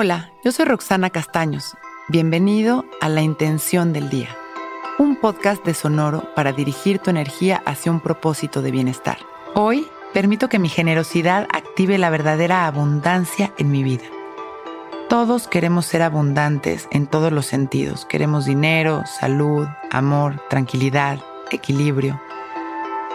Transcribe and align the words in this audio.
Hola, 0.00 0.30
yo 0.44 0.52
soy 0.52 0.64
Roxana 0.64 1.10
Castaños. 1.10 1.76
Bienvenido 2.06 2.84
a 3.00 3.08
La 3.08 3.20
Intención 3.20 3.92
del 3.92 4.08
Día, 4.10 4.28
un 4.96 5.16
podcast 5.16 5.64
de 5.64 5.74
Sonoro 5.74 6.32
para 6.36 6.52
dirigir 6.52 7.00
tu 7.00 7.10
energía 7.10 7.60
hacia 7.66 7.90
un 7.90 7.98
propósito 7.98 8.62
de 8.62 8.70
bienestar. 8.70 9.18
Hoy 9.56 9.88
permito 10.14 10.48
que 10.48 10.60
mi 10.60 10.68
generosidad 10.68 11.48
active 11.52 11.98
la 11.98 12.10
verdadera 12.10 12.68
abundancia 12.68 13.52
en 13.58 13.72
mi 13.72 13.82
vida. 13.82 14.04
Todos 15.08 15.48
queremos 15.48 15.86
ser 15.86 16.02
abundantes 16.02 16.86
en 16.92 17.08
todos 17.08 17.32
los 17.32 17.46
sentidos. 17.46 18.06
Queremos 18.06 18.44
dinero, 18.44 19.02
salud, 19.04 19.66
amor, 19.90 20.40
tranquilidad, 20.48 21.18
equilibrio. 21.50 22.20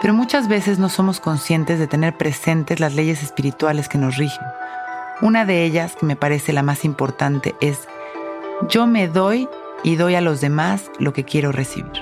Pero 0.02 0.12
muchas 0.12 0.48
veces 0.48 0.78
no 0.78 0.90
somos 0.90 1.18
conscientes 1.18 1.78
de 1.78 1.86
tener 1.86 2.14
presentes 2.18 2.78
las 2.78 2.92
leyes 2.92 3.22
espirituales 3.22 3.88
que 3.88 3.96
nos 3.96 4.18
rigen. 4.18 4.44
Una 5.22 5.44
de 5.44 5.64
ellas, 5.64 5.94
que 5.94 6.06
me 6.06 6.16
parece 6.16 6.52
la 6.52 6.62
más 6.62 6.84
importante, 6.84 7.54
es 7.60 7.86
yo 8.68 8.86
me 8.86 9.06
doy 9.06 9.48
y 9.84 9.94
doy 9.94 10.16
a 10.16 10.20
los 10.20 10.40
demás 10.40 10.90
lo 10.98 11.12
que 11.12 11.24
quiero 11.24 11.52
recibir. 11.52 11.92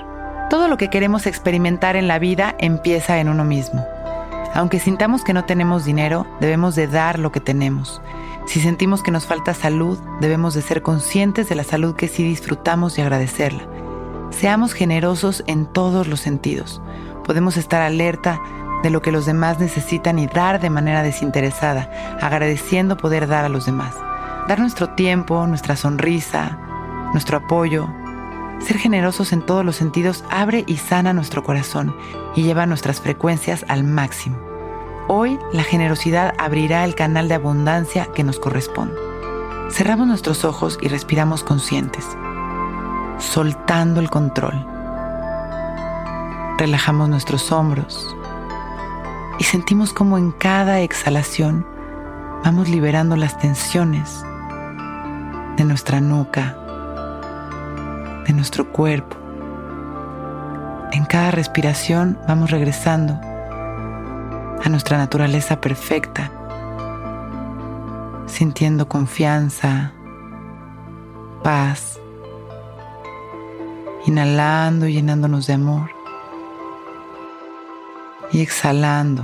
Todo 0.49 0.67
lo 0.67 0.77
que 0.77 0.89
queremos 0.89 1.27
experimentar 1.27 1.95
en 1.95 2.07
la 2.07 2.17
vida 2.17 2.55
empieza 2.59 3.19
en 3.19 3.29
uno 3.29 3.45
mismo. 3.45 3.85
Aunque 4.55 4.79
sintamos 4.79 5.23
que 5.23 5.33
no 5.33 5.45
tenemos 5.45 5.85
dinero, 5.85 6.25
debemos 6.39 6.75
de 6.75 6.87
dar 6.87 7.19
lo 7.19 7.31
que 7.31 7.39
tenemos. 7.39 8.01
Si 8.47 8.59
sentimos 8.59 9.03
que 9.03 9.11
nos 9.11 9.25
falta 9.25 9.53
salud, 9.53 9.99
debemos 10.19 10.55
de 10.55 10.61
ser 10.61 10.81
conscientes 10.81 11.47
de 11.49 11.55
la 11.55 11.63
salud 11.63 11.95
que 11.95 12.07
sí 12.07 12.23
disfrutamos 12.23 12.97
y 12.97 13.01
agradecerla. 13.01 13.67
Seamos 14.31 14.73
generosos 14.73 15.43
en 15.45 15.67
todos 15.67 16.07
los 16.07 16.19
sentidos. 16.19 16.81
Podemos 17.23 17.57
estar 17.57 17.81
alerta 17.81 18.41
de 18.83 18.89
lo 18.89 19.01
que 19.01 19.13
los 19.13 19.25
demás 19.25 19.59
necesitan 19.59 20.19
y 20.19 20.27
dar 20.27 20.59
de 20.59 20.69
manera 20.69 21.01
desinteresada, 21.01 21.89
agradeciendo 22.21 22.97
poder 22.97 23.27
dar 23.27 23.45
a 23.45 23.49
los 23.49 23.65
demás. 23.65 23.95
Dar 24.47 24.59
nuestro 24.59 24.89
tiempo, 24.89 25.47
nuestra 25.47 25.77
sonrisa, 25.77 26.59
nuestro 27.13 27.37
apoyo. 27.37 27.87
Ser 28.59 28.77
generosos 28.77 29.31
en 29.31 29.41
todos 29.41 29.63
los 29.63 29.77
sentidos 29.77 30.25
abre 30.29 30.65
y 30.67 30.77
sana 30.77 31.13
nuestro 31.13 31.43
corazón 31.43 31.95
y 32.35 32.43
lleva 32.43 32.65
nuestras 32.65 32.99
frecuencias 32.99 33.65
al 33.69 33.85
máximo. 33.85 34.37
Hoy 35.07 35.39
la 35.53 35.63
generosidad 35.63 36.33
abrirá 36.37 36.83
el 36.83 36.93
canal 36.93 37.29
de 37.29 37.35
abundancia 37.35 38.09
que 38.13 38.23
nos 38.25 38.37
corresponde. 38.37 38.95
Cerramos 39.71 40.07
nuestros 40.07 40.43
ojos 40.43 40.77
y 40.81 40.89
respiramos 40.89 41.43
conscientes, 41.43 42.05
soltando 43.17 44.01
el 44.01 44.09
control. 44.09 44.65
Relajamos 46.57 47.09
nuestros 47.09 47.51
hombros 47.51 48.15
y 49.43 49.45
sentimos 49.45 49.91
como 49.91 50.17
en 50.17 50.31
cada 50.31 50.79
exhalación 50.79 51.67
vamos 52.45 52.69
liberando 52.69 53.17
las 53.17 53.37
tensiones 53.37 54.23
de 55.57 55.65
nuestra 55.65 55.99
nuca, 55.99 56.55
de 58.25 58.31
nuestro 58.31 58.71
cuerpo. 58.71 59.17
En 60.93 61.03
cada 61.03 61.31
respiración 61.31 62.17
vamos 62.25 62.51
regresando 62.51 63.19
a 64.63 64.69
nuestra 64.69 64.97
naturaleza 64.97 65.59
perfecta, 65.59 66.31
sintiendo 68.27 68.87
confianza, 68.87 69.91
paz, 71.43 71.99
inhalando 74.05 74.87
y 74.87 74.93
llenándonos 74.93 75.47
de 75.47 75.53
amor 75.55 75.92
y 78.31 78.41
exhalando, 78.41 79.23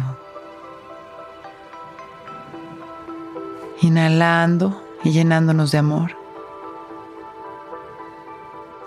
inhalando 3.81 4.83
y 5.03 5.11
llenándonos 5.11 5.72
de 5.72 5.78
amor 5.78 6.16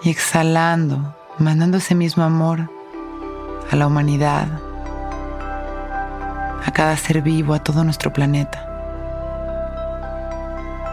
y 0.02 0.10
exhalando, 0.10 1.14
mandando 1.38 1.78
ese 1.78 1.94
mismo 1.94 2.24
amor 2.24 2.70
a 3.70 3.76
la 3.76 3.86
humanidad 3.86 4.48
a 6.64 6.70
cada 6.72 6.96
ser 6.96 7.22
vivo, 7.22 7.54
a 7.54 7.62
todo 7.62 7.84
nuestro 7.84 8.12
planeta. 8.12 8.68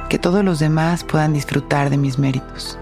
Que 0.10 0.18
todos 0.18 0.44
los 0.44 0.60
demás 0.60 1.04
puedan 1.04 1.34
disfrutar 1.34 1.90
de 1.90 1.98
mis 1.98 2.18
méritos. 2.18 2.80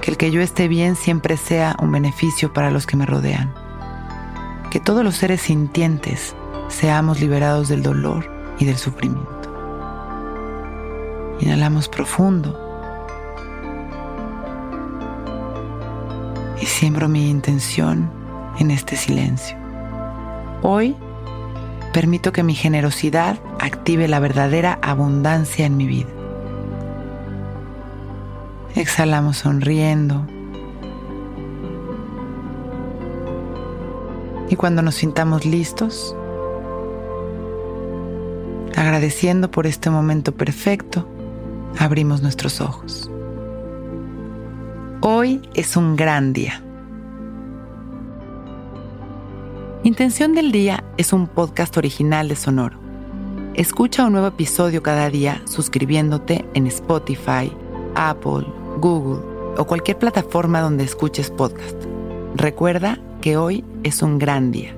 Que 0.00 0.10
el 0.10 0.16
que 0.16 0.30
yo 0.30 0.40
esté 0.40 0.68
bien 0.68 0.96
siempre 0.96 1.36
sea 1.36 1.76
un 1.80 1.92
beneficio 1.92 2.52
para 2.52 2.70
los 2.70 2.86
que 2.86 2.96
me 2.96 3.04
rodean. 3.04 3.52
Que 4.70 4.80
todos 4.80 5.02
los 5.02 5.16
seres 5.16 5.40
sintientes 5.40 6.34
seamos 6.68 7.20
liberados 7.20 7.68
del 7.68 7.82
dolor 7.82 8.30
y 8.58 8.66
del 8.66 8.76
sufrimiento. 8.76 9.38
Inhalamos 11.40 11.88
profundo. 11.88 12.64
Y 16.60 16.66
siembro 16.66 17.08
mi 17.08 17.30
intención 17.30 18.10
en 18.58 18.70
este 18.70 18.96
silencio. 18.96 19.56
Hoy 20.62 20.96
permito 21.92 22.32
que 22.32 22.42
mi 22.42 22.54
generosidad 22.54 23.38
active 23.60 24.08
la 24.08 24.20
verdadera 24.20 24.78
abundancia 24.82 25.64
en 25.64 25.76
mi 25.76 25.86
vida. 25.86 26.10
Exhalamos 28.74 29.38
sonriendo. 29.38 30.26
Y 34.50 34.56
cuando 34.56 34.82
nos 34.82 34.94
sintamos 34.94 35.44
listos, 35.44 36.16
agradeciendo 38.76 39.50
por 39.50 39.66
este 39.66 39.90
momento 39.90 40.32
perfecto, 40.32 41.06
abrimos 41.78 42.22
nuestros 42.22 42.60
ojos. 42.60 43.10
Hoy 45.00 45.42
es 45.54 45.76
un 45.76 45.96
gran 45.96 46.32
día. 46.32 46.62
Intención 49.84 50.34
del 50.34 50.50
Día 50.50 50.82
es 50.96 51.12
un 51.12 51.28
podcast 51.28 51.76
original 51.76 52.28
de 52.28 52.36
Sonoro. 52.36 52.78
Escucha 53.54 54.06
un 54.06 54.12
nuevo 54.12 54.28
episodio 54.28 54.82
cada 54.82 55.10
día 55.10 55.42
suscribiéndote 55.44 56.44
en 56.54 56.66
Spotify, 56.66 57.52
Apple, 57.94 58.46
Google 58.78 59.22
o 59.56 59.64
cualquier 59.66 59.98
plataforma 59.98 60.60
donde 60.60 60.84
escuches 60.84 61.30
podcast. 61.30 61.97
Recuerda 62.38 63.00
que 63.20 63.36
hoy 63.36 63.64
es 63.82 64.00
un 64.00 64.16
gran 64.16 64.52
día. 64.52 64.72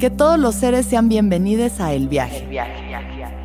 Que 0.00 0.10
todos 0.10 0.38
los 0.38 0.56
seres 0.56 0.86
sean 0.86 1.08
bienvenidos 1.08 1.80
a 1.80 1.92
El 1.92 2.08
Viaje. 2.08 2.44